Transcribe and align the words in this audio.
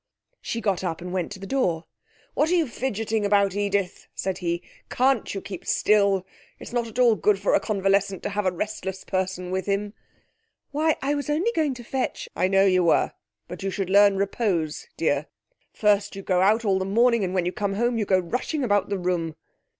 She 0.41 0.61
got 0.61 0.83
up 0.83 0.99
and 0.99 1.13
went 1.13 1.31
to 1.33 1.39
the 1.39 1.45
door. 1.45 1.85
'What 2.33 2.49
are 2.49 2.55
you 2.55 2.65
fidgeting 2.65 3.23
about, 3.23 3.55
Edith?' 3.55 4.07
said 4.15 4.39
he. 4.39 4.63
'Can't 4.89 5.31
you 5.35 5.41
keep 5.41 5.63
still? 5.67 6.25
It's 6.57 6.73
not 6.73 6.87
at 6.87 6.97
all 6.97 7.13
good 7.13 7.37
for 7.37 7.53
a 7.53 7.59
convalescent 7.59 8.23
to 8.23 8.29
have 8.29 8.47
a 8.47 8.51
restless 8.51 9.03
person 9.03 9.51
with 9.51 9.67
him.' 9.67 9.93
'Why, 10.71 10.97
I 11.03 11.13
was 11.13 11.29
only 11.29 11.51
going 11.51 11.75
to 11.75 11.83
fetch' 11.83 12.27
'I 12.35 12.47
know 12.47 12.65
you 12.65 12.83
were; 12.83 13.11
but 13.47 13.61
you 13.61 13.69
should 13.69 13.91
learn 13.91 14.17
repose, 14.17 14.87
dear. 14.97 15.27
First 15.71 16.15
you 16.15 16.23
go 16.23 16.41
out 16.41 16.65
all 16.65 16.79
the 16.79 16.83
morning, 16.85 17.23
and 17.23 17.35
when 17.35 17.45
you 17.45 17.51
come 17.51 17.73
home 17.75 17.99
you 17.99 18.05
go 18.05 18.17
rushing 18.17 18.63
about 18.63 18.89
the 18.89 18.97
room.' 18.97 19.35